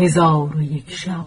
هزار 0.00 0.56
و 0.56 0.62
یک 0.62 0.90
شب. 0.90 1.26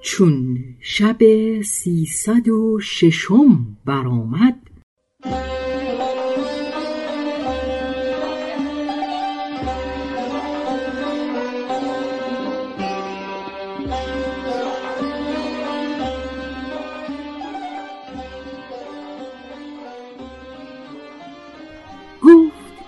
چون 0.00 0.58
شب 0.80 1.16
سیصد 1.62 2.48
و 2.48 2.80
ششم 2.80 3.76
برآمد 3.84 4.58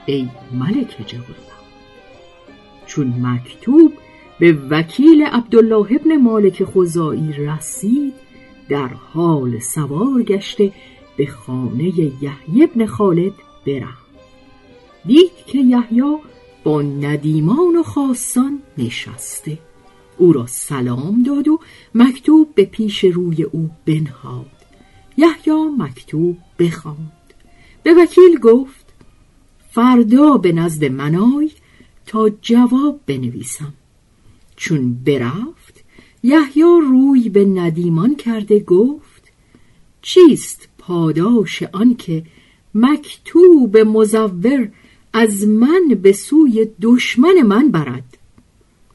ای 0.07 0.29
ملک 0.53 1.07
جوانبخت 1.07 1.65
چون 2.87 3.15
مکتوب 3.23 3.93
به 4.39 4.53
وکیل 4.71 5.23
عبدالله 5.23 5.87
ابن 6.01 6.17
مالک 6.17 6.65
خزائی 6.65 7.33
رسید 7.33 8.15
در 8.69 8.89
حال 8.89 9.59
سوار 9.59 10.23
گشته 10.23 10.73
به 11.17 11.27
خانه 11.27 11.85
یحیی 11.99 12.63
ابن 12.63 12.87
خالد 12.87 13.33
برفت 13.67 14.05
دید 15.07 15.31
که 15.47 15.59
یحیی 15.59 16.19
با 16.65 16.83
ندیمان 16.83 17.77
و 17.77 17.83
خاصان 17.83 18.63
نشسته. 18.79 19.59
او 20.19 20.33
را 20.33 20.47
سلام 20.47 21.23
داد 21.23 21.49
و 21.49 21.61
مکتوب 21.95 22.55
به 22.55 22.65
پیش 22.65 23.05
روی 23.05 23.43
او 23.43 23.71
بنهاد. 23.87 24.51
یحیی 25.17 25.69
مکتوب 25.79 26.37
بخواند. 26.59 27.13
به 27.83 27.95
وکیل 27.95 28.39
گفت 28.39 28.84
فردا 29.75 30.37
به 30.37 30.53
نزد 30.53 30.85
منای 30.85 31.51
تا 32.07 32.29
جواب 32.29 33.01
بنویسم. 33.07 33.73
چون 34.57 34.95
برفت 34.95 35.85
یحیی 36.23 36.81
روی 36.91 37.29
به 37.29 37.45
ندیمان 37.45 38.17
کرده 38.17 38.61
گفت 38.61 39.33
چیست 40.03 40.69
پاداش 40.79 41.63
آنکه 41.63 42.25
مکتوب 42.75 43.77
مزور 43.77 44.69
از 45.13 45.49
من 45.49 45.89
به 46.03 46.13
سوی 46.13 46.69
دشمن 46.83 47.43
من 47.43 47.71
برد؟ 47.71 48.19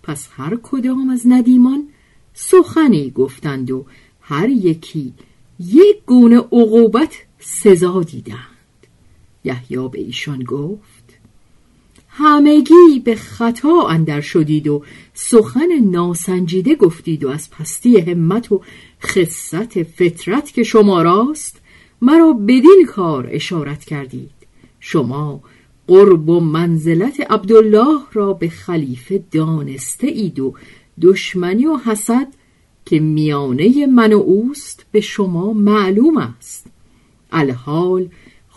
پس 0.03 0.27
هر 0.31 0.57
کدام 0.63 1.09
از 1.09 1.27
ندیمان 1.27 1.87
سخنی 2.33 3.09
گفتند 3.09 3.71
و 3.71 3.85
هر 4.21 4.49
یکی 4.49 5.13
یک 5.59 5.97
گونه 6.05 6.37
عقوبت 6.37 7.15
سزا 7.39 8.03
دیدند. 8.03 8.58
یحیی 9.43 9.87
به 9.91 9.99
ایشان 9.99 10.43
گفت 10.43 11.19
همگی 12.09 13.01
به 13.03 13.15
خطا 13.15 13.87
اندر 13.87 14.21
شدید 14.21 14.67
و 14.67 14.83
سخن 15.13 15.79
ناسنجیده 15.91 16.75
گفتید 16.75 17.23
و 17.23 17.29
از 17.29 17.49
پستی 17.49 17.99
همت 17.99 18.51
و 18.51 18.61
خصت 19.03 19.83
فطرت 19.83 20.51
که 20.53 20.63
شما 20.63 21.01
راست 21.01 21.61
مرا 22.01 22.33
بدین 22.33 22.85
کار 22.87 23.29
اشارت 23.31 23.85
کردید. 23.85 24.31
شما 24.79 25.41
قرب 25.87 26.29
و 26.29 26.39
منزلت 26.39 27.31
عبدالله 27.31 27.99
را 28.13 28.33
به 28.33 28.49
خلیفه 28.49 29.23
دانسته 29.31 30.07
اید 30.07 30.39
و 30.39 30.53
دشمنی 31.01 31.65
و 31.65 31.77
حسد 31.77 32.27
که 32.85 32.99
میانه 32.99 33.85
من 33.85 34.13
و 34.13 34.17
اوست 34.17 34.85
به 34.91 35.01
شما 35.01 35.53
معلوم 35.53 36.17
است. 36.17 36.67
الحال 37.31 38.07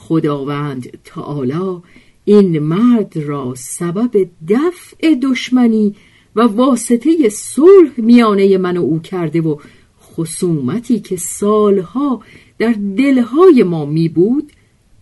خداوند 0.08 0.98
تعالی 1.04 1.80
این 2.24 2.58
مرد 2.58 3.16
را 3.16 3.54
سبب 3.56 4.28
دفع 4.48 5.14
دشمنی 5.14 5.94
و 6.36 6.42
واسطه 6.42 7.28
صلح 7.28 7.92
میانه 7.96 8.58
من 8.58 8.76
و 8.76 8.80
او 8.80 9.00
کرده 9.00 9.40
و 9.40 9.56
خصومتی 10.02 11.00
که 11.00 11.16
سالها 11.16 12.22
در 12.58 12.74
دلهای 12.98 13.62
ما 13.62 13.84
می 13.84 14.08
بود 14.08 14.52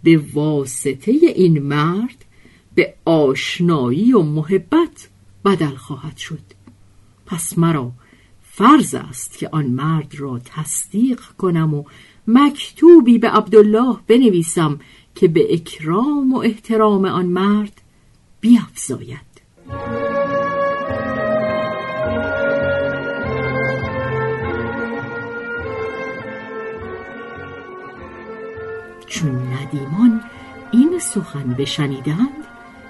به 0.02 0.20
واسطه 0.34 1.12
این 1.12 1.58
مرد 1.62 2.24
به 2.74 2.94
آشنایی 3.04 4.12
و 4.12 4.22
محبت 4.22 5.08
بدل 5.44 5.74
خواهد 5.74 6.16
شد. 6.16 6.38
پس 7.26 7.58
مرا 7.58 7.92
فرض 8.60 8.94
است 8.94 9.38
که 9.38 9.48
آن 9.52 9.66
مرد 9.66 10.14
را 10.18 10.40
تصدیق 10.44 11.20
کنم 11.20 11.74
و 11.74 11.84
مکتوبی 12.26 13.18
به 13.18 13.28
عبدالله 13.28 13.96
بنویسم 14.06 14.80
که 15.14 15.28
به 15.28 15.54
اکرام 15.54 16.34
و 16.34 16.38
احترام 16.38 17.04
آن 17.04 17.26
مرد 17.26 17.80
بیافزاید 18.40 19.30
چون 29.06 29.30
ندیمان 29.30 30.20
این 30.72 30.98
سخن 30.98 31.54
بشنیدند 31.58 32.46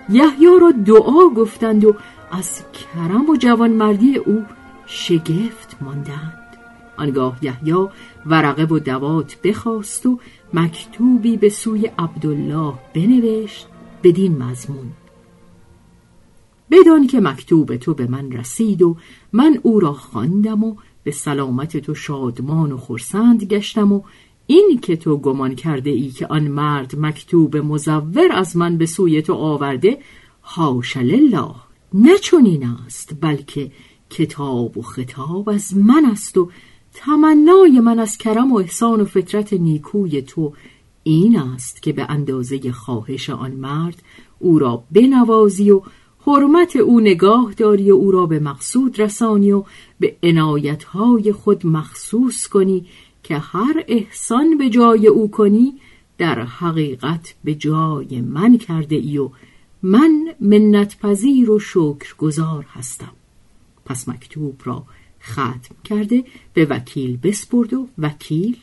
یحیی 0.08 0.60
را 0.60 0.70
دعا 0.86 1.28
گفتند 1.28 1.84
و 1.84 1.96
از 2.30 2.62
کرم 2.72 3.30
و 3.30 3.36
جوانمردی 3.36 4.16
او 4.16 4.44
شگفت 4.92 5.76
ماندند. 5.80 6.56
آنگاه 6.96 7.38
یحیی 7.42 7.88
ورقه 8.26 8.64
و 8.64 8.78
دوات 8.78 9.36
بخواست 9.44 10.06
و 10.06 10.18
مکتوبی 10.54 11.36
به 11.36 11.48
سوی 11.48 11.90
عبدالله 11.98 12.74
بنوشت 12.94 13.66
بدین 14.02 14.42
مضمون. 14.42 14.92
بدان 16.70 17.06
که 17.06 17.20
مکتوب 17.20 17.76
تو 17.76 17.94
به 17.94 18.06
من 18.06 18.32
رسید 18.32 18.82
و 18.82 18.96
من 19.32 19.58
او 19.62 19.80
را 19.80 19.92
خواندم 19.92 20.64
و 20.64 20.76
به 21.04 21.10
سلامت 21.10 21.76
تو 21.76 21.94
شادمان 21.94 22.72
و 22.72 22.76
خرسند 22.76 23.44
گشتم 23.44 23.92
و 23.92 24.02
این 24.46 24.78
که 24.82 24.96
تو 24.96 25.16
گمان 25.16 25.54
کرده 25.54 25.90
ای 25.90 26.08
که 26.08 26.26
آن 26.26 26.48
مرد 26.48 26.98
مکتوب 26.98 27.56
مزور 27.56 28.32
از 28.32 28.56
من 28.56 28.76
به 28.76 28.86
سوی 28.86 29.22
تو 29.22 29.34
آورده 29.34 29.98
حاش 30.40 30.96
لله 30.96 31.54
نه 31.94 32.18
چنین 32.18 32.64
است 32.86 33.16
بلکه 33.20 33.70
کتاب 34.10 34.78
و 34.78 34.82
خطاب 34.82 35.48
از 35.48 35.76
من 35.76 36.04
است 36.04 36.38
و 36.38 36.50
تمنای 36.94 37.80
من 37.80 37.98
از 37.98 38.18
کرم 38.18 38.52
و 38.52 38.56
احسان 38.56 39.00
و 39.00 39.04
فطرت 39.04 39.52
نیکوی 39.52 40.22
تو 40.22 40.52
این 41.02 41.38
است 41.38 41.82
که 41.82 41.92
به 41.92 42.06
اندازه 42.08 42.72
خواهش 42.72 43.30
آن 43.30 43.50
مرد 43.50 44.02
او 44.38 44.58
را 44.58 44.84
بنوازی 44.90 45.70
و 45.70 45.82
حرمت 46.26 46.76
او 46.76 47.00
نگاه 47.00 47.54
داری 47.56 47.90
و 47.90 47.94
او 47.94 48.10
را 48.10 48.26
به 48.26 48.38
مقصود 48.38 49.00
رسانی 49.00 49.52
و 49.52 49.64
به 50.00 50.16
عنایتهای 50.22 51.32
خود 51.32 51.66
مخصوص 51.66 52.46
کنی 52.46 52.86
که 53.22 53.38
هر 53.38 53.84
احسان 53.88 54.58
به 54.58 54.70
جای 54.70 55.06
او 55.06 55.30
کنی 55.30 55.74
در 56.18 56.42
حقیقت 56.42 57.34
به 57.44 57.54
جای 57.54 58.20
من 58.20 58.58
کرده 58.58 58.96
ای 58.96 59.18
و 59.18 59.30
من 59.82 60.28
منت 60.40 60.98
پذیر 60.98 61.50
و 61.50 61.58
شکر 61.58 62.14
گذار 62.18 62.66
هستم. 62.72 63.12
پس 63.90 64.08
مکتوب 64.08 64.60
را 64.64 64.84
ختم 65.22 65.74
کرده 65.84 66.24
به 66.54 66.64
وکیل 66.64 67.16
بسپرد 67.16 67.74
و 67.74 67.88
وکیل 67.98 68.56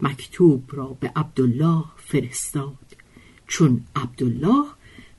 مکتوب 0.00 0.62
را 0.72 0.96
به 1.00 1.12
عبدالله 1.16 1.84
فرستاد. 1.96 2.96
چون 3.46 3.80
عبدالله 3.96 4.64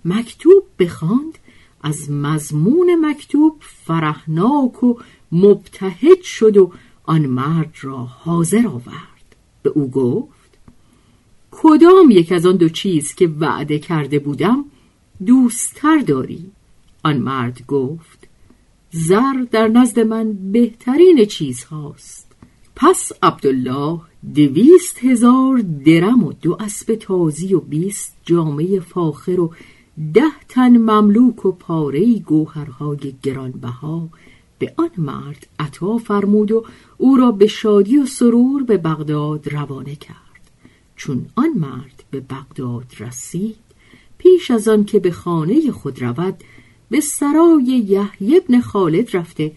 مکتوب 0.06 0.64
بخواند 0.80 1.38
از 1.82 2.12
مضمون 2.12 3.06
مکتوب 3.06 3.58
فرحناک 3.60 4.84
و 4.84 5.00
مبتهج 5.32 6.22
شد 6.22 6.58
و 6.58 6.72
آن 7.04 7.26
مرد 7.26 7.76
را 7.82 7.98
حاضر 7.98 8.68
آورد. 8.68 9.36
به 9.64 9.70
او 9.70 9.92
گفت 9.92 10.58
کدام 11.52 12.12
یک 12.12 12.32
از 12.32 12.46
آن 12.46 12.56
دو 12.56 12.70
چیز 12.70 13.16
که 13.16 13.28
وعده 13.28 13.80
کرده 13.80 14.20
بودم 14.20 14.66
دوستتر 15.26 15.98
داری؟ 15.98 16.52
آن 17.04 17.18
مرد 17.18 17.66
گفت 17.68 18.25
زر 18.98 19.46
در 19.52 19.68
نزد 19.68 20.00
من 20.00 20.52
بهترین 20.52 21.26
چیز 21.26 21.64
هاست 21.64 22.32
پس 22.76 23.12
عبدالله 23.24 24.00
دویست 24.36 25.04
هزار 25.04 25.64
درم 25.86 26.24
و 26.24 26.34
دو 26.34 26.58
اسب 26.60 26.96
تازی 26.96 27.54
و 27.54 27.60
بیست 27.60 28.18
جامعه 28.26 28.80
فاخر 28.80 29.40
و 29.40 29.54
ده 30.14 30.40
تن 30.50 30.78
مملوک 30.78 31.46
و 31.46 31.52
پاره 31.52 32.20
گوهرهای 32.20 33.16
گرانبها 33.24 34.10
به 34.60 34.74
آن 34.78 34.92
مرد 34.98 35.48
عطا 35.60 35.98
فرمود 35.98 36.52
و 36.52 36.66
او 36.98 37.18
را 37.18 37.32
به 37.32 37.48
شادی 37.48 37.98
و 37.98 38.06
سرور 38.06 38.64
به 38.64 38.78
بغداد 38.78 39.54
روانه 39.54 39.96
کرد. 39.96 40.52
چون 40.96 41.26
آن 41.36 41.50
مرد 41.56 42.04
به 42.12 42.20
بغداد 42.20 42.86
رسید 43.00 43.58
پیش 44.18 44.52
از 44.52 44.68
آن 44.68 44.86
که 44.86 45.00
به 45.00 45.12
خانه 45.12 45.72
خود 45.72 46.02
رود 46.02 46.38
به 46.90 47.00
سرای 47.00 47.64
یحیی 47.64 48.38
ابن 48.38 48.62
خالد 48.62 49.18
رفته 49.18 49.52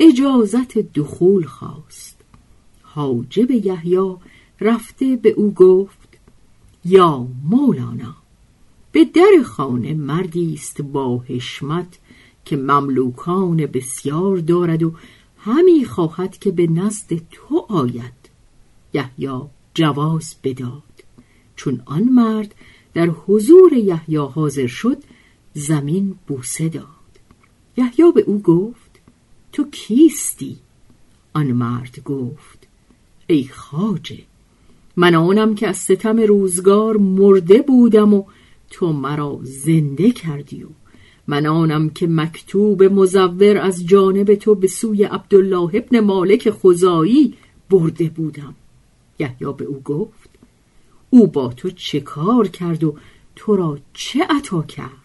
اجازت 0.00 0.78
دخول 0.78 1.44
خواست. 1.44 2.16
حاجب 2.82 3.50
یحیی 3.50 4.14
رفته 4.60 5.16
به 5.16 5.30
او 5.30 5.54
گفت 5.54 6.08
یا 6.84 7.26
مولانا 7.44 8.14
به 8.92 9.04
در 9.04 9.42
خانه 9.44 9.94
مردی 9.94 10.54
است 10.54 10.82
با 10.82 11.18
حشمت 11.18 11.98
که 12.44 12.56
مملوکان 12.56 13.56
بسیار 13.56 14.36
دارد 14.36 14.82
و 14.82 14.92
همی 15.38 15.84
خواهد 15.84 16.38
که 16.38 16.50
به 16.50 16.66
نزد 16.66 17.20
تو 17.30 17.66
آید. 17.68 18.12
یحیی 18.92 19.40
جواز 19.74 20.34
بداد. 20.44 20.82
چون 21.56 21.82
آن 21.86 22.02
مرد 22.02 22.54
در 22.94 23.06
حضور 23.06 23.72
یحیی 23.72 24.16
حاضر 24.16 24.66
شد 24.66 24.98
زمین 25.54 26.14
بوسه 26.26 26.68
داد. 26.68 26.84
یحیی 27.76 28.12
به 28.14 28.20
او 28.20 28.42
گفت 28.42 29.00
تو 29.52 29.64
کیستی؟ 29.70 30.56
آن 31.34 31.52
مرد 31.52 32.02
گفت 32.04 32.66
ای 33.26 33.44
خاجه 33.44 34.18
من 34.96 35.14
آنم 35.14 35.54
که 35.54 35.68
از 35.68 35.76
ستم 35.76 36.20
روزگار 36.20 36.96
مرده 36.96 37.62
بودم 37.62 38.14
و 38.14 38.24
تو 38.70 38.92
مرا 38.92 39.40
زنده 39.42 40.10
کردی 40.10 40.62
و 40.62 40.68
من 41.26 41.46
آنم 41.46 41.90
که 41.90 42.06
مکتوب 42.06 42.82
مزور 42.82 43.58
از 43.58 43.86
جانب 43.86 44.34
تو 44.34 44.54
به 44.54 44.66
سوی 44.66 45.04
عبدالله 45.04 45.70
ابن 45.74 46.00
مالک 46.00 46.50
خزایی 46.50 47.34
برده 47.70 48.08
بودم. 48.08 48.54
یحیی 49.18 49.52
به 49.56 49.64
او 49.64 49.80
گفت 49.80 50.30
او 51.10 51.26
با 51.26 51.48
تو 51.48 51.70
چه 51.70 52.00
کار 52.00 52.48
کرد 52.48 52.84
و 52.84 52.96
تو 53.36 53.56
را 53.56 53.78
چه 53.92 54.24
عطا 54.30 54.62
کرد؟ 54.62 55.03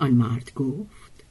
آن 0.00 0.10
مرد 0.10 0.52
گفت 0.54 1.24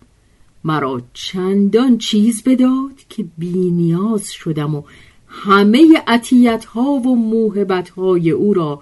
مرا 0.63 1.01
چندان 1.13 1.97
چیز 1.97 2.43
بداد 2.43 3.01
که 3.09 3.25
بینیاز 3.37 4.31
شدم 4.31 4.75
و 4.75 4.83
همه 5.27 6.03
عطیت 6.07 6.65
ها 6.65 6.81
و 6.81 7.15
موهبت 7.15 7.89
های 7.89 8.31
او 8.31 8.53
را 8.53 8.81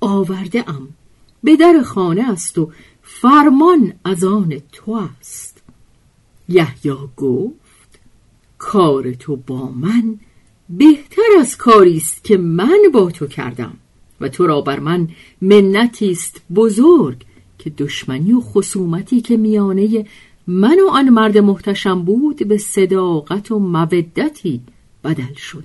آورده 0.00 0.70
ام 0.70 0.88
به 1.44 1.56
در 1.56 1.82
خانه 1.84 2.30
است 2.30 2.58
و 2.58 2.70
فرمان 3.02 3.92
از 4.04 4.24
آن 4.24 4.62
تو 4.72 5.08
است. 5.18 5.62
یحیی 6.48 6.96
گفت 7.16 7.98
کار 8.58 9.12
تو 9.12 9.36
با 9.36 9.68
من 9.70 10.18
بهتر 10.68 11.22
از 11.40 11.56
کاری 11.56 11.96
است 11.96 12.24
که 12.24 12.36
من 12.36 12.78
با 12.94 13.10
تو 13.10 13.26
کردم 13.26 13.76
و 14.20 14.28
تو 14.28 14.46
را 14.46 14.60
بر 14.60 14.78
من 14.78 15.08
منتی 15.42 16.10
است 16.10 16.40
بزرگ. 16.54 17.22
که 17.66 17.84
دشمنی 17.84 18.32
و 18.32 18.40
خصومتی 18.40 19.20
که 19.20 19.36
میانه 19.36 20.06
من 20.46 20.80
و 20.80 20.90
آن 20.90 21.08
مرد 21.08 21.38
محتشم 21.38 22.02
بود 22.02 22.48
به 22.48 22.58
صداقت 22.58 23.50
و 23.50 23.58
مودتی 23.58 24.60
بدل 25.04 25.34
شد. 25.34 25.64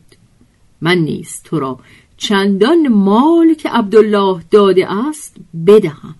من 0.81 0.97
نیست 0.97 1.43
تو 1.43 1.59
را 1.59 1.79
چندان 2.17 2.87
مال 2.87 3.53
که 3.53 3.69
عبدالله 3.69 4.41
داده 4.51 4.91
است 4.91 5.35
بدهم. 5.67 6.15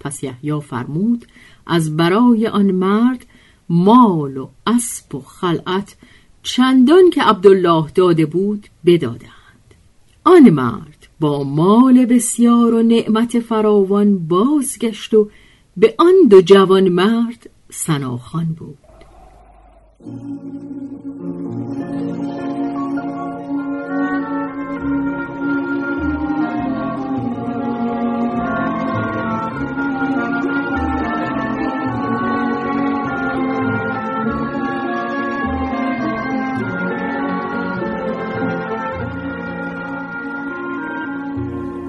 پس 0.00 0.22
یحیی 0.22 0.60
فرمود 0.60 1.26
از 1.66 1.96
برای 1.96 2.46
آن 2.46 2.72
مرد 2.72 3.26
مال 3.68 4.36
و 4.36 4.48
اسب 4.66 5.14
و 5.14 5.20
خلعت 5.20 5.96
چندان 6.42 7.10
که 7.10 7.22
عبدالله 7.22 7.86
داده 7.94 8.26
بود 8.26 8.66
بدادند. 8.86 9.74
آن 10.24 10.50
مرد 10.50 10.93
با 11.20 11.44
مال 11.44 12.06
بسیار 12.06 12.74
و 12.74 12.82
نعمت 12.82 13.40
فراوان 13.40 14.18
بازگشت 14.28 15.14
و 15.14 15.28
به 15.76 15.94
آن 15.98 16.14
دو 16.30 16.40
جوان 16.40 16.88
مرد 16.88 17.50
سناخان 17.70 18.44
بود. 18.44 18.78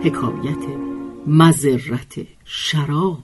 حکایت 0.05 0.65
مذرت 1.27 2.27
شراب 2.45 3.23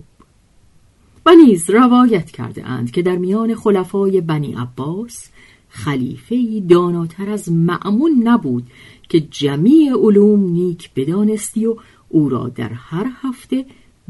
و 1.26 1.32
نیز 1.46 1.70
روایت 1.70 2.32
کرده 2.32 2.66
اند 2.66 2.92
که 2.92 3.02
در 3.02 3.16
میان 3.16 3.56
خلفای 3.56 4.22
بنی 4.22 4.54
عباس 4.54 5.30
خلیفه 5.70 6.60
داناتر 6.70 7.30
از 7.30 7.52
معمون 7.52 8.22
نبود 8.24 8.68
که 9.10 9.20
جمیع 9.20 9.94
علوم 9.94 10.52
نیک 10.52 10.92
بدانستی 10.96 11.66
و 11.66 11.76
او 12.10 12.30
را 12.30 12.50
در 12.50 12.74
هر 12.74 13.12
هفته 13.22 13.66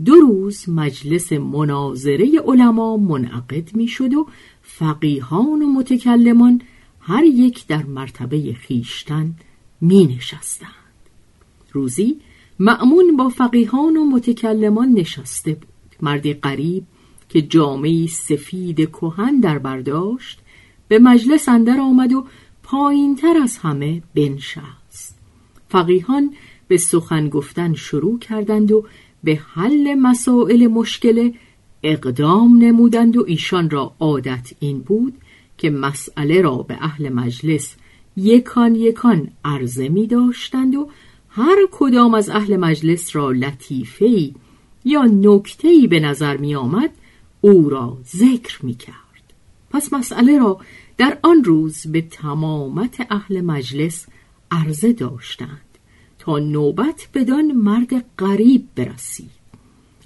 دو 0.06 0.16
روز 0.16 0.70
مجلس 0.70 1.34
مناظره 1.34 2.40
علما 2.48 2.98
منعقد 2.98 3.76
می‌شد 3.76 4.14
و 4.14 4.28
فقیهان 4.62 5.62
و 5.62 5.74
متکلمان 5.74 6.62
هر 7.00 7.24
یک 7.24 7.68
در 7.68 7.84
مرتبه 7.84 8.54
خیشتن 8.54 9.36
می 9.82 10.06
نشستند. 10.06 10.72
روزی 11.72 12.18
معمون 12.64 13.18
با 13.18 13.30
فقیهان 13.30 13.98
و 13.98 14.06
متکلمان 14.06 14.92
نشسته 14.92 15.54
بود. 15.54 15.68
مردی 16.02 16.34
قریب 16.34 16.84
که 17.30 17.42
جامعی 17.42 18.08
سفید 18.08 18.90
کهن 18.90 19.40
در 19.40 19.60
برداشت 19.60 20.40
به 20.88 21.00
مجلس 21.00 21.50
اندر 21.50 21.80
آمد 21.80 22.14
و 22.14 22.26
پایین 22.64 23.16
تر 23.16 23.38
از 23.44 23.58
همه 23.58 24.02
بنشست. 24.16 25.20
فقیهان 25.70 26.34
به 26.68 26.78
سخن 26.78 27.30
گفتن 27.30 27.74
شروع 27.74 28.20
کردند 28.20 28.72
و 28.72 28.86
به 29.24 29.36
حل 29.36 29.94
مسائل 29.94 30.68
مشکل 30.68 31.32
اقدام 31.84 32.58
نمودند 32.58 33.18
و 33.18 33.24
ایشان 33.28 33.70
را 33.70 33.96
عادت 34.00 34.54
این 34.60 34.80
بود 34.80 35.14
که 35.58 35.70
مسئله 35.70 36.42
را 36.42 36.56
به 36.56 36.78
اهل 36.82 37.10
مجلس 37.10 37.76
یکان 38.18 38.76
یکان 38.76 39.30
عرضه 39.46 39.90
می 39.90 40.08
داشتند 40.08 40.76
و 40.76 40.90
هر 41.34 41.58
کدام 41.72 42.14
از 42.14 42.30
اهل 42.30 42.58
مجلس 42.58 43.16
را 43.16 43.32
لطیفه‌ای 43.32 44.34
یا 44.86 45.04
نکته‌ای 45.04 45.88
به 45.88 46.00
نظر 46.00 46.38
می 46.38 46.56
آمد 46.56 46.90
او 47.42 47.70
را 47.70 47.98
ذکر 48.16 48.66
می 48.66 48.74
کرد. 48.74 48.96
پس 49.70 49.94
مسئله 49.94 50.40
را 50.40 50.60
در 50.98 51.18
آن 51.24 51.44
روز 51.44 51.88
به 51.88 52.02
تمامت 52.02 53.08
اهل 53.10 53.42
مجلس 53.42 54.08
عرضه 54.52 54.94
داشتند 54.94 55.62
تا 56.20 56.40
نوبت 56.40 57.08
بدان 57.14 57.52
مرد 57.52 58.06
غریب 58.20 58.68
برسید. 58.76 59.32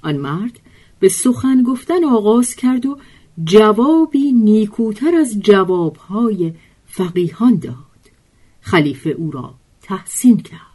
آن 0.03 0.17
مرد 0.17 0.59
به 0.99 1.09
سخن 1.09 1.63
گفتن 1.63 2.03
آغاز 2.03 2.55
کرد 2.55 2.85
و 2.85 2.97
جوابی 3.43 4.31
نیکوتر 4.31 5.15
از 5.15 5.39
جوابهای 5.39 6.53
فقیهان 6.85 7.55
داد. 7.55 7.75
خلیفه 8.61 9.09
او 9.09 9.31
را 9.31 9.53
تحسین 9.81 10.37
کرد. 10.37 10.74